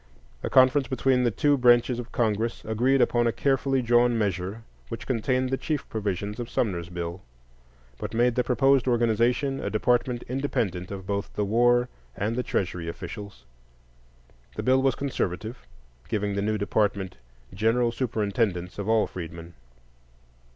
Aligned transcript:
A 0.41 0.49
conference 0.49 0.87
between 0.87 1.25
the 1.25 1.29
two 1.29 1.59
branches 1.59 1.99
of 1.99 2.11
Congress 2.11 2.63
agreed 2.65 3.01
upon 3.03 3.27
a 3.27 3.31
carefully 3.31 3.83
drawn 3.83 4.17
measure 4.17 4.63
which 4.89 5.05
contained 5.05 5.51
the 5.51 5.57
chief 5.61 5.87
provisions 5.89 6.39
of 6.39 6.49
Sumner's 6.49 6.89
bill, 6.89 7.21
but 7.99 8.15
made 8.15 8.33
the 8.33 8.43
proposed 8.43 8.87
organization 8.87 9.59
a 9.59 9.69
department 9.69 10.23
independent 10.27 10.89
of 10.89 11.05
both 11.05 11.31
the 11.35 11.45
War 11.45 11.87
and 12.17 12.35
the 12.35 12.41
Treasury 12.41 12.87
officials. 12.89 13.45
The 14.55 14.63
bill 14.63 14.81
was 14.81 14.95
conservative, 14.95 15.67
giving 16.09 16.33
the 16.33 16.41
new 16.41 16.57
department 16.57 17.17
"general 17.53 17.91
superintendence 17.91 18.79
of 18.79 18.89
all 18.89 19.05
freedmen." 19.05 19.53